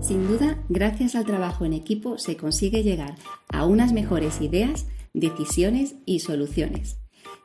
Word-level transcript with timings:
Sin 0.00 0.26
duda, 0.26 0.62
gracias 0.68 1.14
al 1.14 1.24
trabajo 1.24 1.64
en 1.64 1.72
equipo 1.72 2.18
se 2.18 2.36
consigue 2.36 2.82
llegar 2.82 3.14
a 3.48 3.64
unas 3.64 3.92
mejores 3.92 4.40
ideas, 4.40 4.86
decisiones 5.14 5.94
y 6.06 6.20
soluciones. 6.20 6.98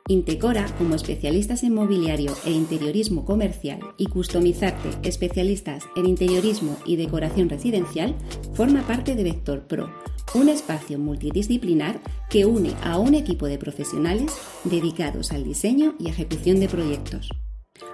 Intecora, 0.08 0.64
como 0.78 0.94
especialistas 0.94 1.62
en 1.62 1.74
mobiliario 1.74 2.32
e 2.46 2.50
interiorismo 2.50 3.26
comercial 3.26 3.80
y 3.98 4.06
Customizarte, 4.06 4.88
especialistas 5.06 5.84
en 5.96 6.06
interiorismo 6.06 6.78
y 6.86 6.96
decoración 6.96 7.50
residencial, 7.50 8.16
forma 8.54 8.86
parte 8.86 9.14
de 9.14 9.24
Vector 9.24 9.66
Pro, 9.66 9.90
un 10.34 10.48
espacio 10.48 10.98
multidisciplinar 10.98 12.00
que 12.30 12.46
une 12.46 12.74
a 12.82 12.98
un 12.98 13.14
equipo 13.14 13.46
de 13.46 13.58
profesionales 13.58 14.32
dedicados 14.64 15.30
al 15.30 15.44
diseño 15.44 15.94
y 15.98 16.08
ejecución 16.08 16.58
de 16.60 16.68
proyectos. 16.68 17.28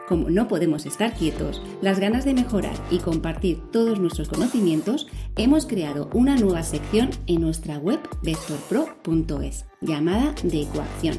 Como 0.09 0.31
no 0.31 0.49
podemos 0.49 0.87
estar 0.87 1.15
quietos, 1.15 1.63
las 1.81 1.99
ganas 1.99 2.25
de 2.25 2.35
mejorar 2.35 2.75
y 2.91 2.99
compartir 2.99 3.61
todos 3.73 3.99
nuestros 3.99 4.29
conocimientos, 4.29 5.07
hemos 5.37 5.67
creado 5.67 6.11
una 6.13 6.37
nueva 6.37 6.63
sección 6.63 7.11
en 7.27 7.41
nuestra 7.41 7.79
web 7.79 8.01
vectorpro.es 8.23 9.67
llamada 9.81 10.35
de 10.43 10.63
ecuación 10.63 11.19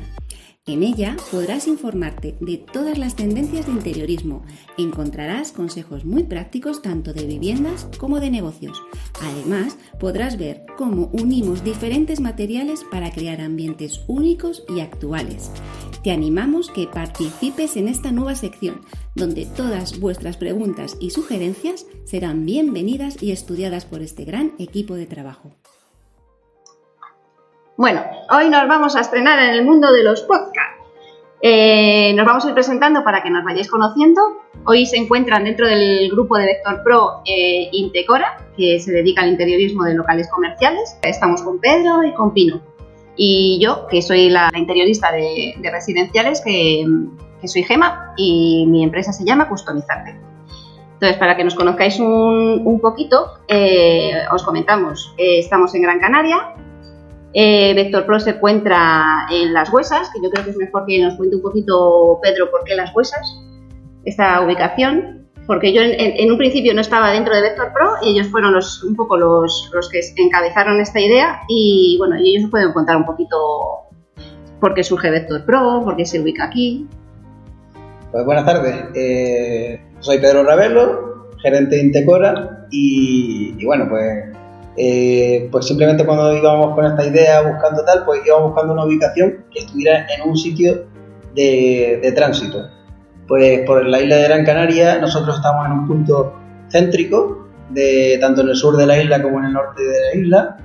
en 0.68 0.82
ella 0.82 1.16
podrás 1.32 1.68
informarte 1.68 2.36
de 2.40 2.58
todas 2.58 2.98
las 2.98 3.16
tendencias 3.16 3.68
de 3.68 3.72
interiorismo. 3.72 4.44
Encontrarás 4.78 5.52
consejos 5.52 6.06
muy 6.06 6.24
prácticos 6.24 6.82
tanto 6.82 7.14
de 7.14 7.26
viviendas 7.26 7.88
como 8.00 8.20
de 8.20 8.32
negocios. 8.32 8.82
Además, 9.22 9.78
podrás 10.00 10.38
ver 10.38 10.66
cómo 10.76 11.12
unimos 11.14 11.64
diferentes 11.64 12.20
materiales 12.20 12.84
para 12.84 13.12
crear 13.12 13.42
ambientes 13.42 14.02
únicos 14.08 14.64
y 14.68 14.80
actuales. 14.80 15.52
Te 16.04 16.12
animamos 16.12 16.70
que 16.70 16.88
participes 16.88 17.78
en 17.78 17.88
esta 17.88 18.12
nueva 18.12 18.36
sección, 18.36 18.82
donde 19.16 19.46
todas 19.46 20.00
vuestras 20.00 20.36
preguntas 20.36 20.98
y 21.00 21.12
sugerencias 21.12 21.86
serán 22.06 22.46
bienvenidas 22.46 23.22
y 23.22 23.32
estudiadas 23.32 23.86
por 23.86 24.02
este 24.02 24.26
gran 24.26 24.54
equipo 24.58 24.96
de 24.96 25.06
trabajo. 25.06 25.56
Bueno, 27.78 28.02
hoy 28.32 28.50
nos 28.50 28.70
vamos 28.70 28.96
a 28.96 29.02
estrenar 29.02 29.38
en 29.38 29.54
el 29.54 29.66
mundo 29.66 29.92
de 29.92 30.02
los 30.02 30.22
podcasts. 30.22 30.82
Eh, 31.42 32.14
nos 32.16 32.26
vamos 32.26 32.46
a 32.46 32.48
ir 32.48 32.54
presentando 32.54 33.04
para 33.04 33.22
que 33.22 33.30
nos 33.30 33.44
vayáis 33.44 33.70
conociendo. 33.70 34.22
Hoy 34.64 34.86
se 34.86 34.96
encuentran 34.96 35.44
dentro 35.44 35.68
del 35.68 36.10
grupo 36.10 36.38
de 36.38 36.46
Vector 36.46 36.84
Pro 36.84 37.22
eh, 37.26 37.68
Intecora, 37.74 38.48
que 38.56 38.80
se 38.80 38.94
dedica 38.94 39.24
al 39.24 39.32
interiorismo 39.32 39.84
de 39.84 39.94
locales 39.94 40.30
comerciales. 40.30 40.98
Estamos 41.02 41.42
con 41.42 41.60
Pedro 41.60 42.02
y 42.06 42.14
con 42.14 42.34
Pino. 42.34 42.62
Y 43.18 43.60
yo, 43.62 43.88
que 43.88 44.02
soy 44.02 44.30
la, 44.30 44.50
interiorista 44.56 45.12
de, 45.12 45.56
residenciales, 45.70 46.42
que, 46.42 46.86
soy 47.44 47.64
Gema 47.64 48.14
y 48.16 48.66
mi 48.68 48.86
empresa 48.86 49.12
se 49.12 49.26
llama 49.26 49.50
Customizarte. 49.50 50.18
Entonces, 50.94 51.18
para 51.18 51.36
que 51.36 51.44
nos 51.44 51.56
conozcáis 51.56 52.00
un, 52.00 52.80
poquito, 52.82 53.34
eh, 53.50 54.14
os 54.32 54.44
comentamos, 54.44 55.14
estamos 55.18 55.76
en 55.76 55.82
Gran 55.82 56.00
Canaria, 56.00 56.56
eh, 57.38 57.74
Vector 57.74 58.06
Pro 58.06 58.18
se 58.18 58.30
encuentra 58.30 59.28
en 59.30 59.52
Las 59.52 59.72
Huesas, 59.72 60.10
que 60.14 60.22
yo 60.24 60.30
creo 60.30 60.46
que 60.46 60.52
es 60.52 60.58
mejor 60.58 60.86
que 60.88 61.04
nos 61.04 61.16
cuente 61.16 61.36
un 61.36 61.42
poquito 61.42 62.18
Pedro 62.24 62.50
por 62.50 62.64
qué 62.64 62.76
Las 62.76 62.96
Huesas, 62.96 63.42
esta 64.06 64.40
ubicación, 64.40 65.28
porque 65.46 65.74
yo 65.74 65.82
en, 65.84 66.32
un 66.32 66.38
principio 66.38 66.74
no 66.74 66.80
estaba 66.80 67.12
dentro 67.12 67.36
de 67.36 67.42
Vector 67.42 67.74
Pro 67.74 67.90
y 68.04 68.12
ellos 68.12 68.28
fueron 68.28 68.54
los, 68.54 68.82
un 68.86 68.96
poco 68.96 69.18
los, 69.18 69.70
los 69.74 69.90
que 69.90 70.00
encabezaron 70.16 70.80
esta 70.80 71.02
idea 71.02 71.42
y 71.50 71.98
bueno, 72.00 72.16
ellos 72.16 72.50
pueden 72.50 72.72
contar 72.72 72.96
un 72.96 73.06
poquito 73.06 73.36
por 74.62 74.74
qué 74.74 74.86
surge 74.86 75.12
Vector 75.12 75.44
Pro, 75.44 75.82
por 75.84 75.98
qué 75.98 76.06
se 76.06 76.22
ubica 76.22 76.46
aquí. 76.46 76.88
Pues 78.14 78.26
buenas 78.26 78.46
tardes, 78.46 78.76
eh, 78.96 79.82
soy 80.00 80.20
Pedro 80.20 80.46
Ravelo, 80.46 81.28
gerente 81.42 81.76
de 81.76 81.82
Intecora 81.82 82.66
y 82.72 83.64
bueno, 83.66 83.88
pues 83.90 84.35
eh, 84.78 85.48
pues 85.52 85.66
simplemente 85.66 86.06
cuando 86.06 86.36
íbamos 86.36 86.76
con 86.76 86.86
esta 86.86 87.06
idea 87.06 87.42
buscando 87.42 87.84
tal, 87.84 88.04
pues 88.06 88.22
íbamos 88.26 88.52
buscando 88.52 88.74
una 88.74 88.86
ubicación 88.86 89.46
que 89.52 89.60
estuviera 89.60 90.06
en 90.14 90.30
un 90.30 90.36
sitio 90.36 90.86
de, 91.34 92.14
tránsito. 92.16 92.68
Pues 93.28 93.62
por 93.66 93.86
la 93.86 94.02
isla 94.02 94.18
de 94.18 94.24
Gran 94.26 94.46
Canaria 94.46 95.00
nosotros 95.00 95.38
estamos 95.38 95.66
en 95.66 95.72
un 95.72 95.88
punto 95.88 96.34
céntrico, 96.70 97.48
de, 97.70 98.18
tanto 98.20 98.42
en 98.42 98.50
el 98.50 98.56
sur 98.56 98.78
de 98.78 98.86
la 98.86 99.02
isla 99.02 99.22
como 99.22 99.40
en 99.40 99.46
el 99.46 99.54
norte 99.54 99.82
de 99.82 100.00
la 100.00 100.22
isla, 100.22 100.58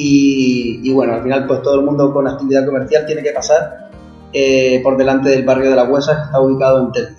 y, 0.00 0.92
bueno, 0.92 1.14
al 1.14 1.22
final 1.24 1.46
pues 1.46 1.60
todo 1.62 1.74
el 1.74 1.84
mundo 1.84 2.12
con 2.12 2.28
actividad 2.28 2.64
comercial 2.64 3.04
tiene 3.04 3.20
que 3.20 3.32
pasar 3.32 3.90
eh, 4.32 4.80
por 4.84 4.96
delante 4.96 5.30
del 5.30 5.44
barrio 5.44 5.70
de 5.70 5.76
la 5.76 5.84
Huesa 5.84 6.14
que 6.14 6.22
está 6.22 6.40
ubicado 6.40 6.84
en 6.84 6.92
Telde 6.92 7.16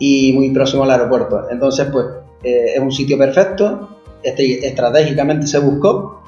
y 0.00 0.32
muy 0.32 0.50
próximo 0.50 0.82
al 0.82 0.90
aeropuerto. 0.90 1.46
Entonces 1.48 1.86
pues 1.92 2.06
eh, 2.42 2.72
es 2.74 2.80
un 2.80 2.90
sitio 2.90 3.16
perfecto, 3.16 3.95
estratégicamente 4.26 5.46
se 5.46 5.58
buscó, 5.58 6.22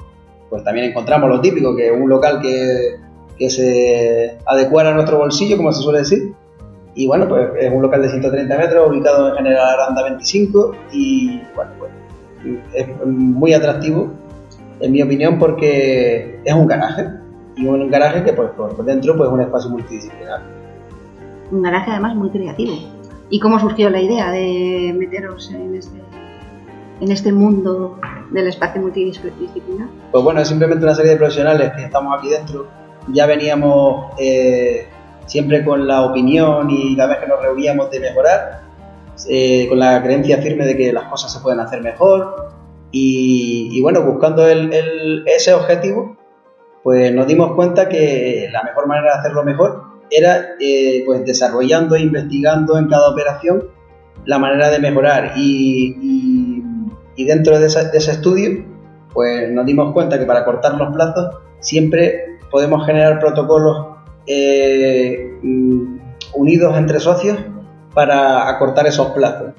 pues 0.49 0.63
también 0.63 0.87
encontramos 0.87 1.29
lo 1.29 1.41
típico, 1.41 1.75
que 1.75 1.91
un 1.91 2.09
local 2.09 2.39
que, 2.41 2.95
que 3.37 3.49
se 3.49 4.37
adecuara 4.45 4.91
a 4.91 4.93
nuestro 4.93 5.17
bolsillo, 5.17 5.57
como 5.57 5.71
se 5.71 5.81
suele 5.81 5.99
decir. 5.99 6.33
Y 6.95 7.07
bueno, 7.07 7.27
pues 7.27 7.49
es 7.59 7.71
un 7.71 7.81
local 7.81 8.01
de 8.01 8.09
130 8.09 8.57
metros, 8.57 8.89
ubicado 8.89 9.29
en 9.29 9.35
General 9.35 9.67
Aranda 9.69 10.03
25, 10.03 10.71
y 10.91 11.41
bueno, 11.55 11.71
pues 11.77 11.91
es 12.73 12.87
muy 13.05 13.53
atractivo, 13.53 14.11
en 14.79 14.91
mi 14.91 15.01
opinión, 15.01 15.37
porque 15.37 16.39
es 16.43 16.53
un 16.53 16.67
garaje, 16.67 17.07
y 17.55 17.65
un 17.65 17.89
garaje 17.89 18.23
que 18.23 18.33
pues 18.33 18.49
por 18.51 18.83
dentro 18.85 19.15
pues 19.15 19.27
es 19.27 19.33
un 19.33 19.41
espacio 19.41 19.69
multidisciplinar. 19.69 20.41
Un 21.51 21.61
garaje 21.61 21.91
además 21.91 22.15
muy 22.15 22.29
creativo. 22.29 22.73
¿Y 23.29 23.39
cómo 23.39 23.59
surgió 23.59 23.89
la 23.89 24.01
idea 24.01 24.31
de 24.31 24.93
meteros 24.97 25.51
en 25.51 25.75
este 25.75 25.97
en 27.01 27.11
este 27.11 27.31
mundo 27.31 27.99
del 28.31 28.47
espacio 28.47 28.81
multidisciplinar? 28.81 29.87
Pues 30.11 30.23
bueno, 30.23 30.41
es 30.41 30.47
simplemente 30.47 30.85
una 30.85 30.95
serie 30.95 31.11
de 31.11 31.17
profesionales 31.17 31.71
que 31.75 31.83
estamos 31.83 32.17
aquí 32.17 32.29
dentro. 32.29 32.67
Ya 33.09 33.25
veníamos 33.25 34.13
eh, 34.19 34.87
siempre 35.25 35.63
con 35.63 35.87
la 35.87 36.03
opinión 36.03 36.69
y 36.69 36.95
cada 36.95 37.09
vez 37.09 37.19
que 37.19 37.27
nos 37.27 37.41
reuníamos 37.41 37.89
de 37.91 37.99
mejorar, 37.99 38.61
eh, 39.27 39.67
con 39.67 39.79
la 39.79 40.01
creencia 40.01 40.37
firme 40.39 40.65
de 40.65 40.77
que 40.77 40.93
las 40.93 41.05
cosas 41.05 41.31
se 41.33 41.39
pueden 41.39 41.59
hacer 41.59 41.81
mejor. 41.81 42.49
Y, 42.91 43.79
bueno, 43.81 44.01
buscando 44.01 44.47
ese 44.47 45.53
objetivo, 45.53 46.17
pues 46.81 47.13
nos 47.13 47.27
dimos 47.27 47.53
cuenta 47.53 47.87
que 47.87 48.49
la 48.51 48.63
mejor 48.63 48.87
manera 48.87 49.13
de 49.13 49.19
hacerlo 49.19 49.43
mejor 49.43 49.83
era 50.09 50.55
eh, 50.59 51.03
pues 51.05 51.23
desarrollando 51.23 51.95
e 51.95 52.01
investigando 52.01 52.79
en 52.79 52.87
cada 52.87 53.09
operación 53.09 53.65
la 54.25 54.39
manera 54.39 54.71
de 54.71 54.79
mejorar 54.79 55.33
y 55.35 56.58
y 56.58 56.58
dentro 57.25 57.59
de, 57.59 57.65
ese 57.67 58.11
estudio, 58.11 58.65
pues 59.13 59.51
nos 59.51 59.65
dimos 59.65 59.93
cuenta 59.93 60.19
que 60.19 60.25
para 60.25 60.45
cortar 60.45 60.75
los 60.75 60.93
plazos 60.93 61.37
siempre 61.59 62.37
podemos 62.51 62.85
generar 62.85 63.19
protocolos 63.19 63.87
eh, 64.25 65.37
mm, 65.41 65.99
unidos 66.35 66.77
entre 66.77 66.99
socios 66.99 67.37
para 67.93 68.47
acortar 68.47 68.87
esos 68.87 69.07
plazos 69.07 69.53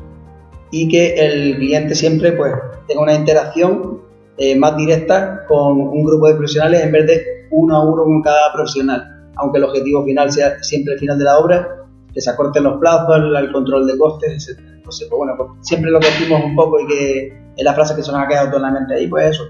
y 0.70 0.88
que 0.88 1.14
el 1.14 1.56
cliente 1.56 1.94
siempre 1.94 2.32
pues 2.32 2.54
tenga 2.86 3.02
una 3.02 3.14
interacción 3.14 4.00
eh, 4.36 4.56
más 4.56 4.76
directa 4.76 5.44
con 5.48 5.80
un 5.80 6.04
grupo 6.04 6.28
de 6.28 6.34
profesionales 6.34 6.82
en 6.82 6.92
vez 6.92 7.06
de 7.06 7.22
uno 7.50 7.76
a 7.76 7.84
uno 7.84 8.04
con 8.04 8.22
cada 8.22 8.52
profesional, 8.52 9.30
aunque 9.36 9.58
el 9.58 9.64
objetivo 9.64 10.04
final 10.04 10.30
sea 10.30 10.62
siempre 10.62 10.94
el 10.94 11.00
final 11.00 11.18
de 11.18 11.24
la 11.24 11.38
obra, 11.38 11.68
que 12.14 12.20
se 12.20 12.30
acorten 12.30 12.64
los 12.64 12.78
plazos, 12.78 13.16
el, 13.38 13.52
control 13.52 13.86
de 13.86 13.98
costes, 13.98 14.48
etc. 14.48 14.60
Entonces, 14.76 15.08
pues 15.08 15.18
bueno, 15.18 15.34
pues 15.36 15.50
siempre 15.60 15.90
lo 15.90 16.00
que 16.00 16.08
un 16.32 16.54
poco 16.56 16.80
y 16.80 16.86
que 16.86 17.39
es 17.56 17.64
la 17.64 17.74
frase 17.74 17.94
que 17.96 18.02
se 18.02 18.12
nos 18.12 18.22
ha 18.22 18.28
quedado 18.28 18.50
toda 18.50 18.62
la 18.62 18.70
mente 18.70 18.94
ahí, 18.94 19.06
pues 19.06 19.30
eso, 19.30 19.44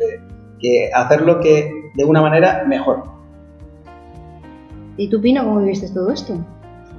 que, 0.61 0.91
hacerlo 0.93 1.41
que 1.41 1.91
de 1.95 2.05
una 2.05 2.21
manera 2.21 2.65
mejor. 2.67 3.05
¿Y 4.97 5.09
tú, 5.09 5.21
Pino, 5.21 5.45
cómo 5.45 5.61
viviste 5.61 5.89
todo 5.93 6.11
esto? 6.11 6.35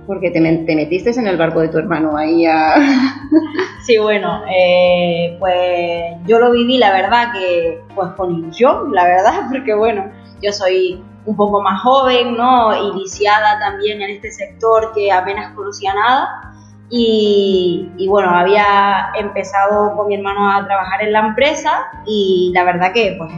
Porque 0.08 0.32
te, 0.32 0.42
metiste 0.42 1.12
en 1.12 1.28
el 1.28 1.38
barco 1.38 1.60
de 1.62 1.68
tu 1.68 1.78
hermano 1.78 2.18
ahí 2.18 2.46
a... 2.46 2.76
sí, 3.86 3.98
bueno, 3.98 4.42
eh, 4.50 5.38
pues 5.40 6.26
yo 6.26 6.40
lo 6.40 6.52
viví, 6.52 6.78
la 6.78 6.92
verdad, 6.92 7.32
que 7.34 7.82
pues 7.94 8.10
con 8.14 8.32
ilusión, 8.32 8.92
la 8.94 9.06
verdad, 9.06 9.48
porque 9.52 9.76
bueno, 9.76 10.12
yo 10.42 10.52
soy 10.52 11.04
un 11.26 11.36
poco 11.36 11.62
más 11.62 11.82
joven, 11.82 12.36
¿no? 12.36 12.76
Iniciada 12.94 13.60
también 13.60 14.02
en 14.02 14.10
este 14.10 14.32
sector 14.32 14.92
que 14.96 15.12
apenas 15.12 15.54
conocía 15.54 15.94
nada 15.94 16.52
y, 16.94 18.06
bueno, 18.10 18.32
había 18.32 19.12
empezado 19.18 19.96
con 19.96 20.08
mi 20.08 20.16
hermano 20.16 20.52
a 20.52 20.66
trabajar 20.66 21.02
en 21.04 21.14
la 21.14 21.20
empresa 21.28 21.72
y 22.06 22.52
la 22.54 22.66
verdad 22.66 22.92
que, 22.92 23.16
pues, 23.18 23.32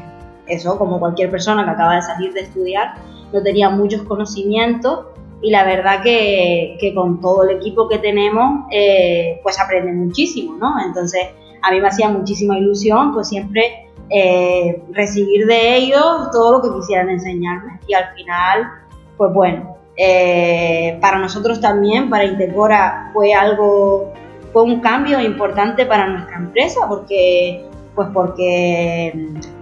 eso, 0.47 0.77
como 0.77 0.99
cualquier 0.99 1.29
persona 1.29 1.63
que 1.63 1.69
acaba 1.69 1.95
de 1.95 2.01
salir 2.01 2.33
de 2.33 2.41
estudiar, 2.41 2.95
no 3.31 3.43
tenía 3.43 3.69
muchos 3.69 4.01
conocimientos 4.03 5.05
y 5.41 5.51
la 5.51 5.65
verdad 5.65 6.01
que, 6.01 6.77
que 6.79 6.95
con 6.95 7.21
todo 7.21 7.43
el 7.43 7.57
equipo 7.57 7.87
que 7.87 7.99
tenemos, 7.99 8.65
eh, 8.71 9.39
pues 9.43 9.59
aprende 9.59 9.91
muchísimo, 9.91 10.57
¿no? 10.57 10.73
Entonces, 10.83 11.21
a 11.61 11.71
mí 11.71 11.79
me 11.79 11.87
hacía 11.87 12.09
muchísima 12.09 12.57
ilusión, 12.57 13.13
pues 13.13 13.29
siempre 13.29 13.87
eh, 14.09 14.83
recibir 14.91 15.45
de 15.45 15.77
ellos 15.77 16.31
todo 16.31 16.53
lo 16.53 16.61
que 16.61 16.79
quisieran 16.79 17.09
enseñarme 17.09 17.79
y 17.87 17.93
al 17.93 18.13
final, 18.15 18.67
pues 19.15 19.31
bueno, 19.31 19.77
eh, 19.95 20.97
para 21.01 21.19
nosotros 21.19 21.61
también, 21.61 22.09
para 22.09 22.25
Intercora, 22.25 23.11
fue 23.13 23.33
algo, 23.33 24.11
fue 24.51 24.63
un 24.63 24.79
cambio 24.79 25.19
importante 25.19 25.85
para 25.85 26.07
nuestra 26.07 26.37
empresa 26.37 26.81
porque 26.87 27.65
pues 27.95 28.09
porque 28.13 29.13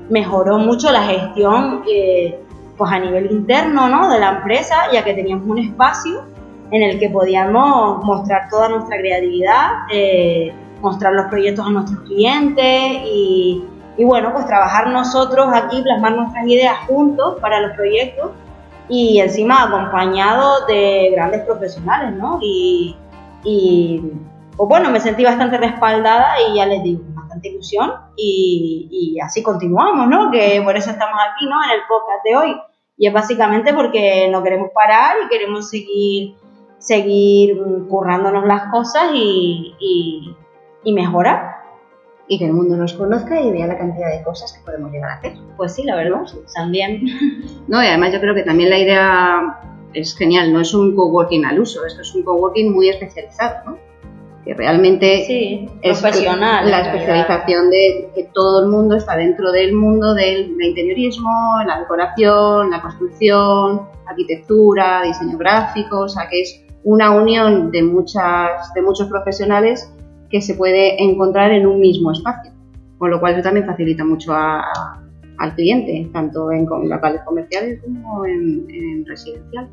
mejoró 0.09 0.57
mucho 0.57 0.91
la 0.91 1.03
gestión 1.03 1.83
eh, 1.89 2.39
pues 2.77 2.91
a 2.91 2.99
nivel 2.99 3.29
interno 3.31 3.89
¿no? 3.89 4.09
de 4.09 4.19
la 4.19 4.37
empresa, 4.37 4.75
ya 4.91 5.03
que 5.03 5.13
teníamos 5.13 5.47
un 5.47 5.59
espacio 5.59 6.23
en 6.71 6.81
el 6.81 6.99
que 6.99 7.09
podíamos 7.09 8.03
mostrar 8.03 8.47
toda 8.49 8.69
nuestra 8.69 8.97
creatividad, 8.97 9.69
eh, 9.93 10.53
mostrar 10.81 11.13
los 11.13 11.25
proyectos 11.25 11.67
a 11.67 11.69
nuestros 11.69 11.99
clientes 12.01 13.03
y, 13.05 13.65
y, 13.97 14.03
bueno, 14.05 14.31
pues 14.31 14.45
trabajar 14.45 14.87
nosotros 14.87 15.47
aquí, 15.53 15.81
plasmar 15.81 16.15
nuestras 16.15 16.47
ideas 16.47 16.77
juntos 16.87 17.37
para 17.41 17.59
los 17.59 17.75
proyectos 17.75 18.31
y 18.89 19.19
encima 19.19 19.63
acompañado 19.63 20.65
de 20.65 21.09
grandes 21.11 21.41
profesionales, 21.41 22.13
¿no? 22.17 22.39
Y, 22.41 22.95
y 23.43 24.01
pues 24.57 24.69
bueno, 24.69 24.89
me 24.91 24.99
sentí 24.99 25.23
bastante 25.23 25.57
respaldada 25.57 26.35
y 26.49 26.55
ya 26.55 26.65
les 26.65 26.83
digo, 26.83 27.03
bastante 27.13 27.49
ilusión 27.49 27.91
y, 28.17 28.87
y 28.91 29.19
así 29.21 29.41
continuamos, 29.41 30.07
¿no? 30.07 30.31
Que 30.31 30.61
por 30.63 30.75
eso 30.75 30.91
estamos 30.91 31.19
aquí, 31.31 31.45
¿no? 31.45 31.63
En 31.63 31.71
el 31.71 31.81
podcast 31.87 32.23
de 32.23 32.35
hoy. 32.35 32.61
Y 32.97 33.07
es 33.07 33.13
básicamente 33.13 33.73
porque 33.73 34.29
no 34.29 34.43
queremos 34.43 34.69
parar 34.73 35.15
y 35.25 35.29
queremos 35.29 35.69
seguir 35.69 36.35
seguir 36.81 37.61
currándonos 37.87 38.45
las 38.45 38.71
cosas 38.71 39.11
y, 39.13 40.35
y, 40.83 40.93
mejorar. 40.93 41.60
Y 42.31 42.39
que 42.39 42.45
el 42.45 42.53
mundo 42.53 42.77
nos 42.77 42.93
conozca 42.93 43.41
y 43.41 43.51
vea 43.51 43.67
la 43.67 43.77
cantidad 43.77 44.09
de 44.09 44.23
cosas 44.23 44.53
que 44.53 44.63
podemos 44.63 44.89
llegar 44.89 45.09
a 45.09 45.13
hacer. 45.15 45.33
Pues 45.57 45.73
sí, 45.73 45.83
la 45.83 45.97
verdad, 45.97 46.21
también. 46.55 47.01
No, 47.67 47.83
y 47.83 47.87
además 47.87 48.13
yo 48.13 48.21
creo 48.21 48.33
que 48.33 48.43
también 48.43 48.69
la 48.69 48.79
idea 48.79 49.59
es 49.93 50.15
genial, 50.15 50.53
no 50.53 50.61
es 50.61 50.73
un 50.73 50.95
coworking 50.95 51.43
al 51.43 51.59
uso, 51.59 51.85
esto 51.85 52.01
es 52.01 52.15
un 52.15 52.23
coworking 52.23 52.71
muy 52.71 52.87
especializado, 52.87 53.57
¿no? 53.65 53.77
Que 54.45 54.53
realmente 54.53 55.67
es 55.81 55.99
profesional. 55.99 56.71
La 56.71 56.83
especialización 56.83 57.69
de 57.69 58.09
que 58.15 58.29
todo 58.33 58.63
el 58.63 58.69
mundo 58.69 58.95
está 58.95 59.17
dentro 59.17 59.51
del 59.51 59.73
mundo 59.73 60.13
del, 60.13 60.55
del 60.55 60.67
interiorismo, 60.69 61.61
la 61.67 61.79
decoración, 61.79 62.69
la 62.69 62.81
construcción, 62.81 63.81
arquitectura, 64.05 65.01
diseño 65.03 65.37
gráfico, 65.37 65.99
o 65.99 66.09
sea 66.09 66.29
que 66.29 66.43
es 66.43 66.63
una 66.85 67.11
unión 67.11 67.71
de, 67.71 67.83
muchas, 67.83 68.73
de 68.73 68.81
muchos 68.81 69.09
profesionales 69.09 69.93
que 70.31 70.41
se 70.41 70.55
puede 70.55 71.01
encontrar 71.01 71.51
en 71.51 71.67
un 71.67 71.79
mismo 71.79 72.11
espacio, 72.11 72.51
con 72.97 73.11
lo 73.11 73.19
cual 73.19 73.33
eso 73.33 73.43
también 73.43 73.65
facilita 73.65 74.03
mucho 74.05 74.33
al 74.33 75.55
cliente, 75.55 76.09
tanto 76.13 76.51
en 76.51 76.65
locales 76.65 77.21
comerciales 77.25 77.79
como 77.81 78.25
en, 78.25 79.05
residencial. 79.05 79.67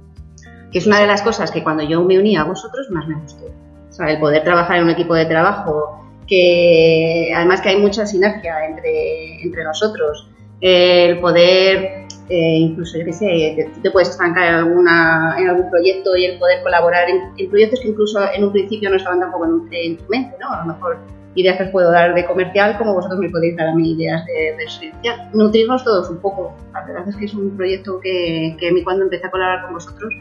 Que 0.72 0.78
es 0.78 0.87
una 0.87 1.00
de 1.00 1.06
las 1.06 1.22
cosas 1.22 1.50
que 1.50 1.62
cuando 1.62 1.82
yo 1.82 2.05
me 2.05 2.19
uní 2.19 2.37
a 2.37 2.44
vosotros 2.44 2.90
más 2.90 3.06
me 3.06 3.14
gustó. 3.14 3.46
O 3.46 3.93
sea, 3.93 4.10
el 4.10 4.20
poder 4.20 4.44
trabajar 4.44 4.78
en 4.78 4.84
un 4.84 4.90
equipo 4.90 5.14
de 5.14 5.25
trabajo 5.25 6.05
que 6.26 7.32
además 7.34 7.62
que 7.62 7.70
hay 7.70 7.81
mucha 7.81 8.04
sinergia 8.04 8.66
entre, 8.66 9.43
entre 9.43 9.64
nosotros, 9.64 10.28
el 10.61 11.20
poder 11.20 11.98
eh, 12.28 12.58
incluso 12.58 12.98
yo 12.98 13.04
qué 13.04 13.12
sé, 13.12 13.70
te 13.82 13.90
puedes 13.90 14.10
estancar 14.10 14.48
en, 14.48 14.54
alguna, 14.54 15.36
en 15.38 15.48
algún 15.48 15.70
proyecto 15.70 16.16
y 16.16 16.26
el 16.26 16.38
poder 16.38 16.62
colaborar 16.62 17.08
en, 17.08 17.48
proyectos 17.48 17.80
que 17.80 17.88
incluso 17.88 18.20
en 18.32 18.44
un 18.44 18.52
principio 18.52 18.90
no 18.90 18.96
estaban 18.96 19.20
tampoco 19.20 19.46
en, 19.46 19.69
en, 19.72 19.96
tu 19.96 20.04
mente, 20.08 20.36
¿no? 20.40 20.52
A 20.52 20.66
lo 20.66 20.75
mejor 20.75 20.98
ideas 21.34 21.56
que 21.56 21.64
os 21.64 21.70
puedo 21.70 21.90
dar 21.90 22.14
de 22.14 22.26
comercial 22.26 22.76
como 22.76 22.94
vosotros 22.94 23.20
me 23.20 23.30
podéis 23.30 23.56
dar 23.56 23.69
a 23.69 23.75
mí 23.75 23.92
ideas 23.92 24.26
de, 24.26 24.56
residencial. 24.58 25.30
Nutrirnos 25.32 25.84
todos 25.84 26.10
un 26.10 26.19
poco. 26.19 26.54
La 26.72 26.84
verdad 26.84 27.08
es 27.08 27.16
que 27.16 27.25
es 27.26 27.34
un 27.34 27.56
proyecto 27.56 28.00
que, 28.00 28.56
que 28.58 28.69
a 28.69 28.72
mí 28.72 28.82
cuando 28.82 29.04
empecé 29.04 29.26
a 29.26 29.30
colaborar 29.30 29.64
con 29.64 29.75
vosotros 29.75 30.12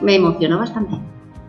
me 0.00 0.16
emocionó 0.16 0.58
bastante. 0.58 0.96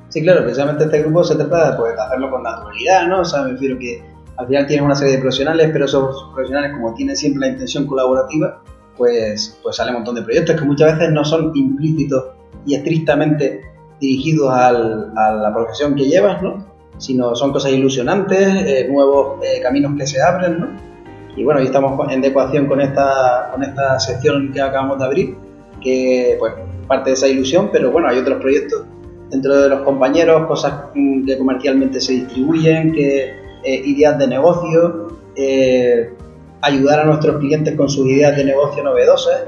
Sí, 0.09 0.21
claro, 0.21 0.43
precisamente 0.43 0.83
este 0.83 1.01
grupo 1.01 1.23
se 1.23 1.35
trata 1.35 1.75
pues, 1.77 1.95
de 1.95 2.01
hacerlo 2.01 2.29
con 2.29 2.43
naturalidad, 2.43 3.07
¿no? 3.07 3.21
O 3.21 3.25
sea, 3.25 3.41
me 3.41 3.51
refiero 3.51 3.77
que 3.79 4.03
al 4.37 4.47
final 4.47 4.67
tienes 4.67 4.85
una 4.85 4.95
serie 4.95 5.15
de 5.15 5.19
profesionales, 5.19 5.69
pero 5.73 5.85
esos 5.85 6.31
profesionales 6.33 6.73
como 6.73 6.93
tienen 6.93 7.15
siempre 7.15 7.41
la 7.41 7.47
intención 7.47 7.87
colaborativa, 7.87 8.61
pues, 8.97 9.59
pues 9.61 9.75
sale 9.75 9.91
un 9.91 9.97
montón 9.97 10.15
de 10.15 10.21
proyectos 10.21 10.59
que 10.59 10.65
muchas 10.65 10.97
veces 10.97 11.13
no 11.13 11.23
son 11.23 11.51
implícitos 11.55 12.25
y 12.65 12.75
estrictamente 12.75 13.61
dirigidos 13.99 14.51
a 14.51 14.71
la 14.71 15.53
profesión 15.53 15.95
que 15.95 16.05
llevas, 16.05 16.41
¿no? 16.41 16.75
sino 16.97 17.35
son 17.35 17.51
cosas 17.51 17.71
ilusionantes, 17.71 18.39
eh, 18.39 18.87
nuevos 18.89 19.43
eh, 19.43 19.61
caminos 19.61 19.93
que 19.97 20.07
se 20.07 20.21
abren. 20.21 20.59
¿no? 20.59 20.67
Y 21.35 21.43
bueno, 21.43 21.61
y 21.61 21.65
estamos 21.65 22.11
en 22.11 22.23
ecuación 22.23 22.67
con 22.67 22.81
esta, 22.81 23.49
con 23.51 23.63
esta 23.63 23.99
sección 23.99 24.51
que 24.53 24.61
acabamos 24.61 24.99
de 24.99 25.05
abrir, 25.05 25.35
que 25.81 26.37
pues 26.39 26.53
parte 26.87 27.09
de 27.09 27.13
esa 27.15 27.27
ilusión, 27.27 27.69
pero 27.71 27.91
bueno, 27.91 28.07
hay 28.07 28.17
otros 28.19 28.39
proyectos 28.39 28.83
dentro 29.29 29.59
de 29.59 29.69
los 29.69 29.81
compañeros, 29.81 30.47
cosas 30.47 30.73
mm, 30.93 31.25
que 31.25 31.37
comercialmente 31.37 31.99
se 31.99 32.13
distribuyen, 32.13 32.93
que 32.93 33.33
eh, 33.63 33.81
ideas 33.85 34.17
de 34.17 34.27
negocio, 34.27 35.07
ayudar 36.61 37.01
a 37.01 37.05
nuestros 37.05 37.37
clientes 37.37 37.75
con 37.75 37.89
sus 37.89 38.07
ideas 38.07 38.35
de 38.35 38.43
negocio 38.43 38.83
novedosas 38.83 39.43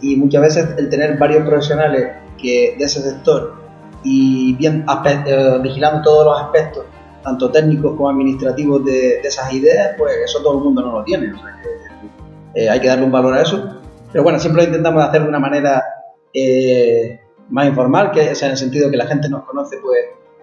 y 0.00 0.16
muchas 0.16 0.42
veces 0.42 0.68
el 0.78 0.88
tener 0.88 1.18
varios 1.18 1.46
profesionales 1.46 2.08
que 2.40 2.76
de 2.78 2.84
ese 2.84 3.02
sector 3.02 3.54
y 4.04 4.54
bien 4.54 4.84
eh, 5.04 5.58
vigilando 5.60 6.02
todos 6.02 6.24
los 6.26 6.40
aspectos, 6.40 6.84
tanto 7.22 7.50
técnicos 7.50 7.96
como 7.96 8.08
administrativos 8.08 8.84
de, 8.84 9.20
esas 9.20 9.52
ideas, 9.52 9.94
pues 9.98 10.14
eso 10.24 10.40
todo 10.42 10.58
el 10.58 10.64
mundo 10.64 10.82
no 10.82 10.92
lo 10.92 11.04
tiene. 11.04 11.32
O 11.32 11.36
sea 11.36 11.60
que, 11.62 12.62
eh, 12.62 12.70
hay 12.70 12.80
que 12.80 12.88
darle 12.88 13.04
un 13.04 13.12
valor 13.12 13.34
a 13.34 13.42
eso. 13.42 13.80
Pero 14.12 14.24
bueno, 14.24 14.38
siempre 14.38 14.62
lo 14.62 14.68
intentamos 14.68 15.02
hacer 15.02 15.22
de 15.22 15.28
una 15.28 15.38
manera 15.38 15.84
eh, 16.32 17.20
más 17.50 17.66
informal, 17.66 18.12
que 18.12 18.34
sea 18.34 18.46
en 18.46 18.52
el 18.52 18.58
sentido 18.58 18.90
que 18.90 18.96
la 18.96 19.06
gente 19.06 19.28
nos 19.28 19.44
conoce, 19.44 19.78
pues 19.82 19.98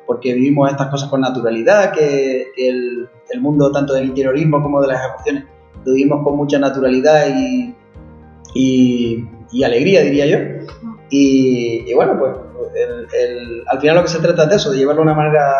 porque 0.05 0.33
vivimos 0.33 0.69
estas 0.69 0.87
cosas 0.89 1.09
con 1.09 1.21
naturalidad, 1.21 1.91
que, 1.91 2.51
el, 2.57 3.09
el, 3.31 3.41
mundo 3.41 3.71
tanto 3.71 3.93
del 3.93 4.05
interiorismo 4.05 4.61
como 4.61 4.79
de 4.81 4.87
las 4.89 5.03
ejecuciones 5.03 5.45
lo 5.85 5.93
vivimos 5.93 6.23
con 6.23 6.35
mucha 6.35 6.59
naturalidad 6.59 7.27
y, 7.27 7.75
y, 8.55 9.63
alegría, 9.63 10.01
diría 10.01 10.25
yo. 10.25 10.37
Y, 11.09 11.93
bueno, 11.93 12.17
pues 12.19 12.31
al 13.67 13.79
final 13.79 13.95
lo 13.95 14.01
que 14.01 14.09
se 14.09 14.19
trata 14.19 14.43
es 14.43 14.49
de 14.49 14.55
eso, 14.55 14.71
de 14.71 14.77
llevarlo 14.77 15.01
de 15.01 15.07
una 15.11 15.15
manera, 15.15 15.53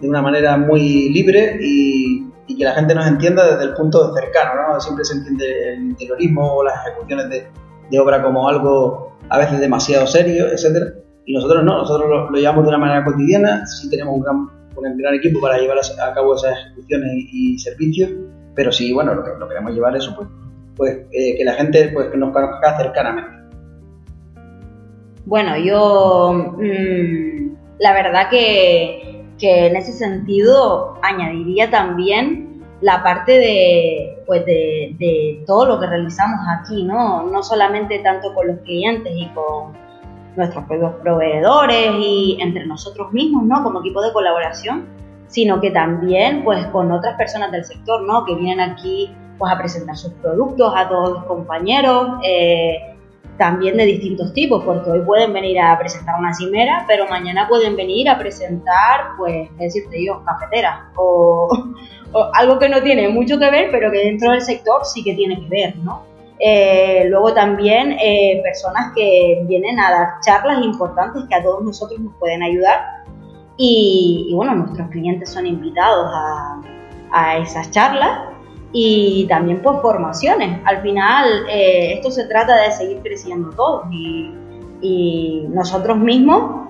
de 0.00 0.08
una 0.08 0.22
manera 0.22 0.56
muy 0.56 1.10
libre 1.10 1.58
y, 1.60 2.26
que 2.58 2.64
la 2.64 2.72
gente 2.74 2.94
nos 2.94 3.06
entienda 3.06 3.48
desde 3.48 3.70
el 3.70 3.74
punto 3.74 4.12
cercano, 4.12 4.50
¿no? 4.60 4.80
Siempre 4.80 5.04
se 5.04 5.14
entiende 5.14 5.72
el 5.72 5.82
interiorismo 5.82 6.56
o 6.56 6.64
las 6.64 6.84
ejecuciones 6.84 7.30
de, 7.30 7.46
de 7.90 7.98
obra 7.98 8.20
como 8.22 8.48
algo 8.48 9.16
a 9.30 9.38
veces 9.38 9.60
demasiado 9.60 10.06
serio, 10.06 10.48
etcétera. 10.48 10.86
Y 11.24 11.34
nosotros 11.34 11.64
no, 11.64 11.78
nosotros 11.78 12.08
lo, 12.08 12.36
llevamos 12.36 12.64
de 12.64 12.68
una 12.68 12.78
manera 12.78 13.04
cotidiana, 13.04 13.64
sí 13.66 13.88
tenemos 13.88 14.14
un 14.16 14.22
gran, 14.22 14.36
un 14.76 14.98
gran 14.98 15.14
equipo 15.14 15.40
para 15.40 15.58
llevar 15.58 15.78
a 15.78 16.12
cabo 16.12 16.34
esas 16.34 16.58
ejecuciones 16.66 17.12
y 17.32 17.58
servicios, 17.58 18.10
pero 18.54 18.72
sí, 18.72 18.92
bueno, 18.92 19.14
lo 19.14 19.24
que 19.24 19.30
lo 19.38 19.48
queremos 19.48 19.72
llevar 19.72 19.96
eso, 19.96 20.14
pues, 20.16 20.28
pues 20.76 20.98
eh, 21.12 21.36
que 21.36 21.44
la 21.44 21.54
gente 21.54 21.90
pues, 21.92 22.14
nos 22.14 22.32
conozca 22.32 22.76
cercanamente. 22.76 23.30
Bueno, 25.26 25.56
yo 25.56 26.56
mm, 26.58 27.56
la 27.78 27.92
verdad 27.92 28.28
que, 28.30 29.24
que, 29.38 29.66
en 29.66 29.76
ese 29.76 29.92
sentido 29.92 30.98
añadiría 31.02 31.70
también 31.70 32.64
la 32.80 33.02
parte 33.02 33.32
de, 33.32 34.22
pues 34.26 34.44
de, 34.46 34.96
de 34.98 35.44
todo 35.46 35.66
lo 35.66 35.78
que 35.78 35.86
realizamos 35.86 36.40
aquí, 36.48 36.82
¿no? 36.82 37.26
No 37.26 37.42
solamente 37.42 37.98
tanto 37.98 38.34
con 38.34 38.48
los 38.48 38.58
clientes 38.60 39.12
y 39.14 39.28
con 39.34 39.72
nuestros 40.36 40.64
proveedores 41.02 41.92
y 41.98 42.38
entre 42.40 42.66
nosotros 42.66 43.12
mismos, 43.12 43.44
¿no? 43.44 43.62
Como 43.62 43.80
equipo 43.80 44.00
de 44.02 44.12
colaboración, 44.12 44.86
sino 45.30 45.60
que 45.60 45.70
también 45.70 46.44
pues 46.44 46.66
con 46.66 46.92
otras 46.92 47.16
personas 47.16 47.50
del 47.52 47.64
sector, 47.64 48.02
¿no? 48.02 48.24
Que 48.26 48.34
vienen 48.34 48.60
aquí 48.60 49.14
pues 49.38 49.50
a 49.50 49.56
presentar 49.56 49.96
sus 49.96 50.12
productos 50.14 50.72
a 50.76 50.88
todos 50.88 51.10
los 51.10 51.24
compañeros, 51.24 52.18
eh, 52.24 52.94
también 53.38 53.78
de 53.78 53.86
distintos 53.86 54.34
tipos, 54.34 54.62
porque 54.64 54.90
hoy 54.90 55.00
pueden 55.00 55.32
venir 55.32 55.58
a 55.58 55.78
presentar 55.78 56.16
una 56.18 56.34
cimera, 56.34 56.84
pero 56.86 57.08
mañana 57.08 57.48
pueden 57.48 57.74
venir 57.74 58.06
a 58.10 58.18
presentar, 58.18 59.16
pues, 59.16 59.48
decirte 59.56 60.04
yo, 60.04 60.22
cafetera 60.26 60.90
o, 60.96 61.48
algo 62.34 62.58
que 62.58 62.68
no 62.68 62.82
tiene 62.82 63.08
mucho 63.08 63.38
que 63.38 63.50
ver, 63.50 63.70
pero 63.70 63.90
que 63.90 63.98
dentro 63.98 64.32
del 64.32 64.42
sector 64.42 64.84
sí 64.84 65.02
que 65.02 65.14
tiene 65.14 65.40
que 65.40 65.48
ver, 65.48 65.76
¿no? 65.76 66.02
Eh, 66.38 67.04
luego 67.08 67.32
también 67.32 67.96
eh, 68.00 68.40
personas 68.42 68.92
que 68.94 69.42
vienen 69.46 69.78
a 69.78 69.90
dar 69.90 70.08
charlas 70.24 70.64
importantes 70.64 71.24
que 71.28 71.34
a 71.34 71.42
todos 71.42 71.62
nosotros 71.62 72.00
nos 72.00 72.14
pueden 72.16 72.42
ayudar 72.42 72.80
y, 73.62 74.32
bueno, 74.34 74.54
nuestros 74.54 74.88
clientes 74.88 75.28
son 75.28 75.44
invitados 75.44 76.06
a, 76.14 76.62
a, 77.12 77.36
esas 77.36 77.70
charlas 77.70 78.30
y 78.72 79.26
también 79.28 79.60
por 79.60 79.82
formaciones. 79.82 80.60
Al 80.64 80.80
final, 80.80 81.46
eh, 81.50 81.92
esto 81.92 82.10
se 82.10 82.24
trata 82.24 82.56
de 82.56 82.72
seguir 82.72 83.00
creciendo 83.02 83.50
todos 83.50 83.82
y, 83.92 84.32
y, 84.80 85.46
nosotros 85.50 85.98
mismos, 85.98 86.68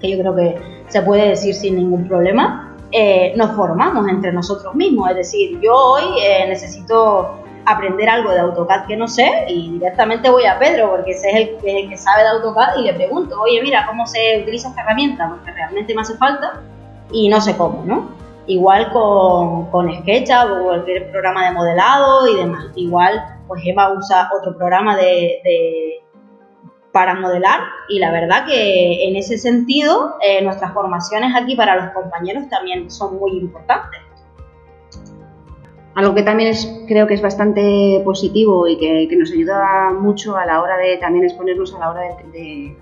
que 0.00 0.10
yo 0.10 0.18
creo 0.18 0.34
que 0.34 0.60
se 0.88 1.00
puede 1.02 1.28
decir 1.28 1.54
sin 1.54 1.76
ningún 1.76 2.08
problema, 2.08 2.74
eh, 2.90 3.32
nos 3.36 3.52
formamos 3.52 4.08
entre 4.08 4.32
nosotros 4.32 4.74
mismos. 4.74 5.10
Es 5.10 5.16
decir, 5.16 5.60
yo 5.60 5.76
hoy 5.76 6.20
eh, 6.24 6.48
necesito 6.48 7.36
aprender 7.66 8.08
algo 8.08 8.30
de 8.30 8.40
AutoCAD 8.40 8.86
que 8.86 8.96
no 8.96 9.08
sé 9.08 9.44
y 9.48 9.72
directamente 9.72 10.30
voy 10.30 10.46
a 10.46 10.58
Pedro 10.58 10.90
porque 10.90 11.12
ese 11.12 11.28
es 11.30 11.36
el 11.36 11.56
que, 11.58 11.88
que 11.88 11.96
sabe 11.96 12.22
de 12.22 12.28
AutoCAD 12.28 12.78
y 12.78 12.82
le 12.82 12.94
pregunto, 12.94 13.40
oye, 13.40 13.60
mira, 13.62 13.84
¿cómo 13.86 14.06
se 14.06 14.40
utiliza 14.42 14.68
esta 14.68 14.82
herramienta? 14.82 15.28
Porque 15.28 15.52
realmente 15.52 15.94
me 15.94 16.02
hace 16.02 16.16
falta 16.16 16.60
y 17.10 17.28
no 17.28 17.40
sé 17.40 17.56
cómo, 17.56 17.84
¿no? 17.84 18.16
igual 18.46 18.90
con, 18.92 19.70
con 19.70 19.92
SketchUp 19.92 20.50
o 20.52 20.64
cualquier 20.64 21.10
programa 21.10 21.46
de 21.46 21.52
modelado 21.52 22.28
y 22.28 22.36
demás. 22.36 22.66
Igual, 22.74 23.22
pues 23.46 23.62
Emma 23.64 23.92
usa 23.92 24.30
otro 24.38 24.56
programa 24.56 24.96
de, 24.96 26.02
para 26.92 27.14
modelar 27.14 27.60
y 27.88 27.98
la 27.98 28.10
verdad 28.10 28.46
que 28.46 29.08
en 29.08 29.16
ese 29.16 29.36
sentido 29.36 30.14
eh, 30.22 30.42
nuestras 30.42 30.72
formaciones 30.72 31.34
aquí 31.36 31.56
para 31.56 31.76
los 31.76 31.92
compañeros 31.92 32.48
también 32.48 32.90
son 32.90 33.18
muy 33.18 33.32
importantes. 33.38 34.00
Algo 35.96 36.14
que 36.14 36.22
también 36.22 36.50
es, 36.50 36.70
creo 36.86 37.06
que 37.06 37.14
es 37.14 37.22
bastante 37.22 38.02
positivo 38.04 38.68
y 38.68 38.76
que, 38.76 39.16
nos 39.16 39.32
ayuda 39.32 39.94
mucho 39.98 40.36
a 40.36 40.44
la 40.44 40.60
hora 40.60 40.76
de 40.76 40.98
también 40.98 41.24
exponernos 41.24 41.74
a 41.74 41.78
la 41.78 41.90
hora 41.90 42.02
de, 42.32 42.76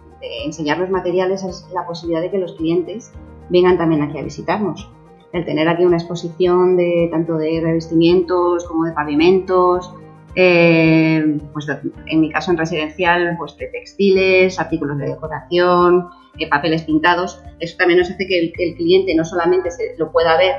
enseñar 0.45 0.79
los 0.79 0.91
materiales 0.91 1.45
es 1.45 1.69
la 1.73 1.87
posibilidad 1.87 2.23
de 2.23 2.31
que 2.31 2.39
los 2.39 2.55
clientes 2.55 3.13
vengan 3.51 3.79
también 3.79 4.03
aquí 4.03 4.19
a 4.19 4.23
visitarnos. 4.23 4.91
El 5.33 5.45
tener 5.45 5.69
aquí 5.69 5.85
una 5.85 5.97
exposición 5.97 6.77
de 6.77 7.09
tanto 7.13 7.37
de 7.37 7.61
revestimientos 7.63 8.65
como 8.65 8.85
de 8.85 8.93
pavimentos, 8.93 9.93
eh, 10.35 11.39
pues 11.53 11.69
en 12.07 12.21
mi 12.21 12.33
caso 12.33 12.51
en 12.51 12.57
residencial, 12.57 13.37
pues 13.39 13.57
de 13.59 13.69
textiles, 13.69 14.59
artículos 14.59 14.99
de 14.99 15.11
decoración, 15.11 16.09
eh, 16.41 16.49
papeles 16.49 16.83
pintados. 16.83 17.41
Eso 17.61 17.77
también 17.77 18.01
nos 18.01 18.11
hace 18.11 18.27
que 18.27 18.41
el, 18.41 18.53
el 18.59 18.75
cliente 18.75 19.15
no 19.15 19.25
solamente 19.25 19.71
se 19.71 19.95
lo 19.99 20.11
pueda 20.11 20.37
ver 20.37 20.55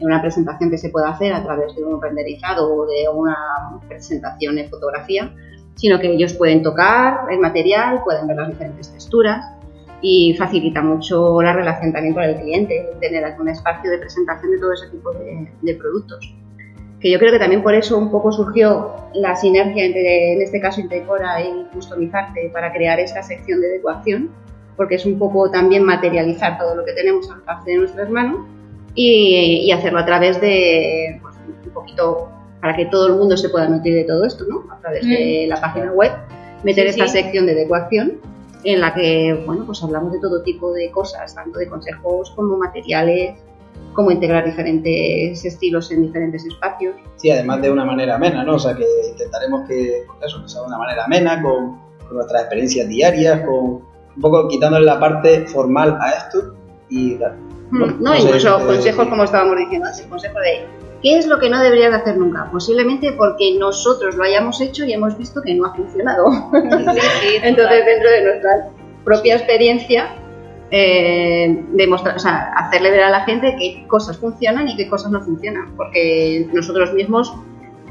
una 0.00 0.20
presentación 0.20 0.70
que 0.70 0.78
se 0.78 0.88
pueda 0.88 1.10
hacer 1.10 1.32
a 1.32 1.42
través 1.42 1.74
de 1.74 1.82
un 1.82 2.00
renderizado 2.00 2.72
o 2.74 2.86
de 2.86 3.08
una 3.12 3.36
presentación 3.88 4.58
en 4.58 4.68
fotografía, 4.68 5.32
sino 5.76 5.98
que 5.98 6.12
ellos 6.12 6.34
pueden 6.34 6.62
tocar 6.62 7.20
el 7.30 7.38
material, 7.38 8.02
pueden 8.04 8.26
ver 8.26 8.36
las 8.36 8.48
diferentes 8.48 8.92
texturas 8.92 9.44
y 10.02 10.34
facilita 10.38 10.82
mucho 10.82 11.42
la 11.42 11.52
relación 11.52 11.92
también 11.92 12.14
con 12.14 12.22
el 12.22 12.36
cliente, 12.36 12.90
tener 13.00 13.24
un 13.38 13.48
espacio 13.48 13.90
de 13.90 13.98
presentación 13.98 14.52
de 14.52 14.58
todo 14.58 14.72
ese 14.72 14.88
tipo 14.88 15.12
de, 15.12 15.74
productos. 15.74 16.34
Que 17.00 17.10
yo 17.10 17.18
creo 17.18 17.32
que 17.32 17.38
también 17.38 17.62
por 17.62 17.74
eso 17.74 17.96
un 17.96 18.10
poco 18.10 18.30
surgió 18.30 18.94
la 19.14 19.34
sinergia 19.34 19.84
entre, 19.84 20.34
en 20.34 20.42
este 20.42 20.60
caso, 20.60 20.80
Intecora 20.80 21.42
y 21.42 21.66
Customizarte 21.72 22.50
para 22.52 22.72
crear 22.72 23.00
esta 23.00 23.22
sección 23.22 23.60
de 23.60 23.68
adecuación, 23.68 24.30
porque 24.76 24.96
es 24.96 25.06
un 25.06 25.18
poco 25.18 25.50
también 25.50 25.84
materializar 25.84 26.58
todo 26.58 26.74
lo 26.74 26.84
que 26.84 26.92
tenemos 26.92 27.30
al 27.30 27.38
alcance 27.38 27.70
de 27.70 27.76
nuestras 27.78 28.10
manos 28.10 28.46
y, 28.94 29.70
hacerlo 29.72 30.00
a 30.00 30.06
través 30.06 30.40
de 30.40 31.18
pues, 31.22 31.36
un 31.46 31.72
poquito 31.72 32.28
para 32.60 32.76
que 32.76 32.86
todo 32.86 33.06
el 33.06 33.14
mundo 33.14 33.36
se 33.36 33.48
pueda 33.48 33.68
nutrir 33.68 33.94
de 33.94 34.04
todo 34.04 34.24
esto, 34.24 34.44
¿no? 34.48 34.70
A 34.72 34.78
través 34.80 35.06
de 35.06 35.44
mm. 35.46 35.48
la 35.48 35.60
página 35.60 35.92
web, 35.92 36.12
meter 36.62 36.86
esta 36.86 37.08
sección 37.08 37.46
de 37.46 37.52
adecuación 37.52 38.18
en 38.64 38.80
la 38.80 38.92
que, 38.92 39.42
bueno, 39.46 39.64
pues 39.64 39.82
hablamos 39.82 40.12
de 40.12 40.20
todo 40.20 40.42
tipo 40.42 40.72
de 40.72 40.90
cosas, 40.90 41.34
tanto 41.34 41.58
de 41.58 41.68
consejos 41.68 42.30
como 42.32 42.58
materiales, 42.58 43.38
cómo 43.94 44.10
integrar 44.10 44.44
diferentes 44.44 45.42
estilos 45.44 45.90
en 45.90 46.02
diferentes 46.02 46.44
espacios. 46.44 46.96
Sí, 47.16 47.30
además 47.30 47.62
de 47.62 47.70
una 47.70 47.86
manera 47.86 48.16
amena, 48.16 48.44
¿no? 48.44 48.56
O 48.56 48.58
sea, 48.58 48.76
que 48.76 48.84
intentaremos 49.10 49.66
que, 49.66 50.04
pues 50.06 50.18
eso, 50.26 50.42
que 50.42 50.48
sea 50.48 50.60
de 50.60 50.66
una 50.66 50.78
manera 50.78 51.04
amena, 51.06 51.42
con, 51.42 51.80
con 52.06 52.16
nuestras 52.16 52.42
experiencias 52.42 52.86
diarias, 52.88 53.40
con 53.40 53.82
un 54.16 54.20
poco 54.20 54.48
quitándole 54.48 54.84
la 54.84 55.00
parte 55.00 55.46
formal 55.46 55.96
a 56.00 56.10
esto 56.10 56.59
y 56.90 57.18
no, 57.70 58.16
incluso 58.16 58.66
consejos, 58.66 59.08
como 59.08 59.24
estábamos 59.24 59.56
diciendo 59.56 59.86
antes, 59.86 60.04
consejo 60.06 60.38
de 60.40 60.66
qué 61.02 61.18
es 61.18 61.26
lo 61.26 61.38
que 61.38 61.48
no 61.48 61.62
deberías 61.62 61.94
hacer 61.94 62.16
nunca. 62.16 62.50
Posiblemente 62.50 63.12
porque 63.12 63.56
nosotros 63.58 64.16
lo 64.16 64.24
hayamos 64.24 64.60
hecho 64.60 64.84
y 64.84 64.92
hemos 64.92 65.16
visto 65.16 65.40
que 65.42 65.54
no 65.54 65.66
ha 65.66 65.74
funcionado. 65.74 66.26
Entonces, 66.52 67.86
dentro 67.86 68.10
de 68.10 68.24
nuestra 68.24 68.68
propia 69.04 69.36
experiencia, 69.36 70.16
eh, 70.72 71.64
demostrar, 71.72 72.16
o 72.16 72.18
sea, 72.18 72.52
hacerle 72.56 72.90
ver 72.90 73.04
a 73.04 73.10
la 73.10 73.24
gente 73.24 73.56
qué 73.58 73.86
cosas 73.86 74.18
funcionan 74.18 74.68
y 74.68 74.76
qué 74.76 74.88
cosas 74.88 75.12
no 75.12 75.20
funcionan. 75.20 75.74
Porque 75.76 76.48
nosotros 76.52 76.92
mismos 76.92 77.32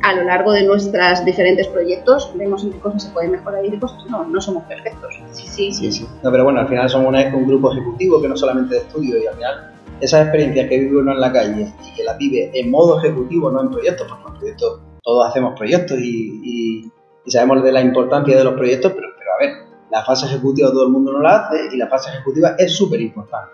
a 0.01 0.15
lo 0.15 0.23
largo 0.23 0.53
de 0.53 0.63
nuestros 0.63 1.25
diferentes 1.25 1.67
proyectos 1.67 2.31
vemos 2.35 2.63
en 2.63 2.71
qué 2.71 2.79
cosas 2.79 3.03
se 3.03 3.09
pueden 3.11 3.31
mejorar 3.31 3.65
y 3.65 3.71
qué 3.71 3.79
cosas 3.79 4.05
no, 4.09 4.25
no 4.25 4.41
somos 4.41 4.63
perfectos. 4.63 5.15
Sí, 5.31 5.47
sí, 5.47 5.71
sí. 5.71 5.91
sí, 5.91 6.07
No, 6.23 6.31
pero 6.31 6.43
bueno, 6.43 6.59
al 6.59 6.67
final 6.67 6.89
somos 6.89 7.13
un 7.33 7.47
grupo 7.47 7.71
ejecutivo 7.71 8.21
que 8.21 8.27
no 8.27 8.37
solamente 8.37 8.75
de 8.75 8.81
estudio 8.81 9.17
y 9.17 9.27
al 9.27 9.35
final 9.35 9.73
esas 10.01 10.21
experiencias 10.21 10.69
que 10.69 10.79
vive 10.79 10.97
uno 10.97 11.11
en 11.11 11.19
la 11.19 11.31
calle 11.31 11.73
y 11.85 11.95
que 11.95 12.03
las 12.03 12.17
vive 12.17 12.51
en 12.53 12.71
modo 12.71 12.99
ejecutivo, 12.99 13.51
no 13.51 13.61
en 13.61 13.71
proyectos, 13.71 14.07
porque 14.07 14.27
en 14.27 14.33
proyectos 14.35 14.79
todos 15.03 15.27
hacemos 15.27 15.57
proyectos 15.57 15.99
y, 15.99 16.83
y, 17.25 17.31
sabemos 17.31 17.63
de 17.63 17.71
la 17.71 17.81
importancia 17.81 18.35
de 18.35 18.43
los 18.43 18.53
proyectos, 18.53 18.91
pero, 18.95 19.07
pero 19.17 19.31
a 19.33 19.37
ver, 19.39 19.67
la 19.91 20.03
fase 20.03 20.25
ejecutiva 20.25 20.71
todo 20.71 20.85
el 20.85 20.91
mundo 20.91 21.11
no 21.11 21.21
la 21.21 21.37
hace 21.37 21.57
y 21.71 21.77
la 21.77 21.87
fase 21.87 22.09
ejecutiva 22.09 22.55
es 22.57 22.75
súper 22.75 23.01
importante. 23.01 23.51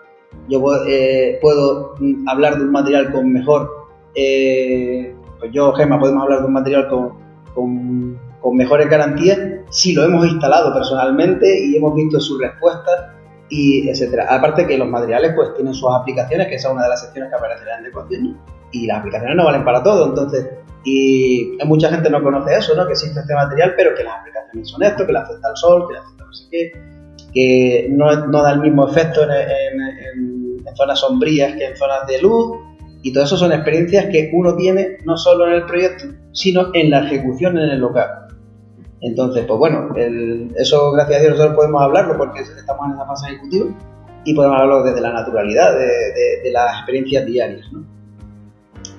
Yo 0.48 0.62
eh, 0.86 1.38
puedo 1.40 1.94
mm, 1.98 2.28
hablar 2.28 2.56
de 2.56 2.64
un 2.64 2.72
material 2.72 3.12
con 3.12 3.30
mejor 3.30 3.88
eh, 4.14 5.14
pues 5.38 5.52
yo, 5.52 5.72
Gemma, 5.72 5.98
podemos 5.98 6.22
hablar 6.22 6.40
de 6.40 6.46
un 6.46 6.52
material 6.52 6.88
con, 6.88 7.26
con, 7.54 8.56
mejores 8.56 8.88
garantías 8.88 9.38
si 9.70 9.92
lo 9.92 10.04
hemos 10.04 10.24
instalado 10.24 10.72
personalmente 10.72 11.66
y 11.66 11.76
hemos 11.76 11.94
visto 11.96 12.20
sus 12.20 12.40
respuestas 12.40 13.08
y 13.48 13.88
etcétera. 13.88 14.26
Aparte 14.30 14.66
que 14.66 14.78
los 14.78 14.88
materiales 14.88 15.32
pues 15.34 15.52
tienen 15.54 15.74
sus 15.74 15.92
aplicaciones, 15.92 16.46
que 16.46 16.54
esa 16.54 16.68
es 16.68 16.74
una 16.74 16.84
de 16.84 16.88
las 16.90 17.02
secciones 17.02 17.30
que 17.30 17.36
aparecerán 17.36 17.82
de 17.82 17.88
ecuación, 17.88 18.38
y 18.70 18.86
las 18.86 18.98
aplicaciones 18.98 19.36
no 19.36 19.44
valen 19.44 19.64
para 19.64 19.82
todo, 19.82 20.06
entonces, 20.06 20.48
y 20.84 21.58
mucha 21.64 21.90
gente 21.90 22.08
no 22.08 22.22
conoce 22.22 22.56
eso, 22.56 22.76
¿no? 22.76 22.86
Que 22.86 22.92
existe 22.92 23.18
este 23.18 23.34
material, 23.34 23.74
pero 23.76 23.94
que 23.96 24.04
las 24.04 24.20
aplicaciones 24.20 24.68
son 24.68 24.82
esto, 24.84 25.06
que 25.06 25.12
le 25.12 25.18
afecta 25.18 25.48
al 25.48 25.56
sol, 25.56 25.86
que 25.88 25.94
le 25.94 25.98
afecta 25.98 26.24
no 26.24 26.32
sé 26.32 26.44
qué, 26.50 26.72
que 27.34 27.88
no, 27.90 28.26
no 28.26 28.42
da 28.42 28.52
el 28.52 28.60
mismo 28.60 28.88
efecto 28.88 29.24
en, 29.24 29.30
en, 29.30 30.66
en 30.66 30.76
zonas 30.76 31.00
sombrías 31.00 31.54
que 31.54 31.66
en 31.66 31.76
zonas 31.76 32.06
de 32.06 32.20
luz, 32.20 32.58
y 33.06 33.12
todo 33.12 33.22
eso 33.22 33.36
son 33.36 33.52
experiencias 33.52 34.06
que 34.06 34.30
uno 34.32 34.56
tiene 34.56 34.98
no 35.04 35.16
solo 35.16 35.46
en 35.46 35.52
el 35.52 35.64
proyecto, 35.64 36.06
sino 36.32 36.70
en 36.74 36.90
la 36.90 37.06
ejecución 37.06 37.56
en 37.56 37.70
el 37.70 37.78
local. 37.78 38.26
Entonces, 39.00 39.44
pues 39.46 39.56
bueno, 39.60 39.94
eso 40.56 40.90
gracias 40.90 41.18
a 41.18 41.22
Dios 41.22 41.32
nosotros 41.34 41.54
podemos 41.54 41.82
hablarlo 41.82 42.16
porque 42.16 42.40
estamos 42.40 42.86
en 42.86 42.94
esa 42.94 43.06
fase 43.06 43.28
ejecutiva 43.28 43.66
y 44.24 44.34
podemos 44.34 44.58
hablarlo 44.58 44.82
desde 44.82 45.00
la 45.00 45.12
naturalidad, 45.12 45.78
de, 45.78 46.50
las 46.50 46.78
experiencias 46.78 47.26
diarias. 47.26 47.64
¿no? 47.70 47.84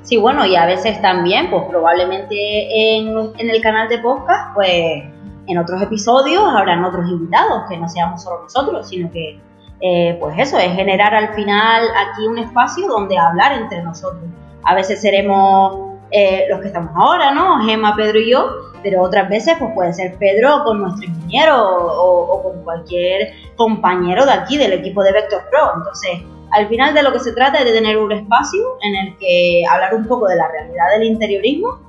Sí, 0.03 0.15
bueno, 0.15 0.45
y 0.45 0.55
a 0.55 0.65
veces 0.65 1.01
también, 1.01 1.49
pues 1.49 1.63
probablemente 1.69 2.95
en, 2.95 3.09
en 3.37 3.49
el 3.49 3.61
canal 3.61 3.89
de 3.89 3.97
podcast, 3.97 4.53
pues 4.55 5.03
en 5.47 5.57
otros 5.57 5.81
episodios 5.81 6.45
habrán 6.47 6.81
otros 6.85 7.09
invitados, 7.09 7.63
que 7.69 7.75
no 7.75 7.89
seamos 7.89 8.23
solo 8.23 8.43
nosotros, 8.43 8.87
sino 8.87 9.11
que 9.11 9.37
eh, 9.79 10.17
pues 10.19 10.35
eso, 10.39 10.57
es 10.57 10.73
generar 10.73 11.13
al 11.13 11.33
final 11.35 11.83
aquí 11.95 12.25
un 12.27 12.39
espacio 12.39 12.87
donde 12.87 13.17
hablar 13.17 13.53
entre 13.53 13.83
nosotros. 13.83 14.23
A 14.63 14.73
veces 14.73 15.01
seremos 15.01 15.97
eh, 16.09 16.45
los 16.49 16.61
que 16.61 16.67
estamos 16.67 16.91
ahora, 16.95 17.31
¿no? 17.31 17.63
Gemma, 17.63 17.95
Pedro 17.95 18.19
y 18.19 18.31
yo, 18.31 18.49
pero 18.81 19.03
otras 19.03 19.29
veces 19.29 19.55
pues 19.59 19.71
puede 19.73 19.93
ser 19.93 20.17
Pedro 20.17 20.63
con 20.63 20.81
nuestro 20.81 21.05
ingeniero 21.05 21.55
o, 21.57 22.43
con 22.43 22.63
cualquier 22.63 23.33
compañero 23.55 24.25
de 24.25 24.31
aquí, 24.31 24.57
del 24.57 24.73
equipo 24.73 25.03
de 25.03 25.11
Vector 25.11 25.43
Pro. 25.49 25.73
Entonces, 25.75 26.21
al 26.51 26.67
final 26.67 26.93
de 26.93 27.03
lo 27.03 27.11
que 27.11 27.19
se 27.19 27.33
trata 27.33 27.59
es 27.59 27.65
de 27.65 27.73
tener 27.73 27.97
un 27.97 28.11
espacio 28.11 28.77
en 28.81 28.95
el 28.95 29.17
que 29.17 29.63
hablar 29.69 29.93
un 29.93 30.07
poco 30.07 30.27
de 30.27 30.37
la 30.37 30.47
realidad 30.47 30.85
del 30.97 31.03
interiorismo 31.03 31.79